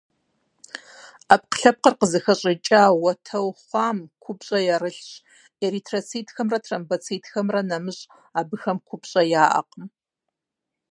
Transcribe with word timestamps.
Ӏэпкълъэпкъыр 1.27 1.95
къызыхэщӏыкӏа 1.99 2.81
уэтэу 3.03 3.47
хъуам 3.63 3.97
купщӏэ 4.23 4.59
ярылъщ, 4.75 5.09
эритроцитхэмрэ 5.65 6.57
тромбоцитхэмрэ 6.63 7.61
нэмыщӏ— 7.69 8.05
абыхэм 8.39 8.77
купщӏэ 8.87 9.21
яӏэкъым. 9.43 9.85